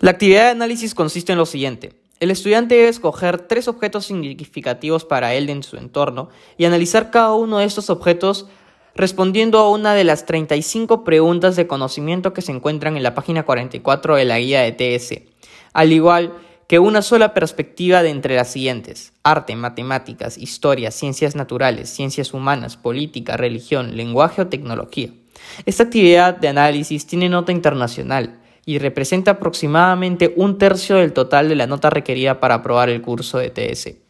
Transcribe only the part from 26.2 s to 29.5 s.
de análisis tiene nota internacional y representa